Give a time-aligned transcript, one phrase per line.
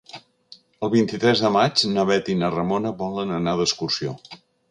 [0.87, 4.17] El vint-i-tres de maig na Bet i na Ramona volen anar d'excursió.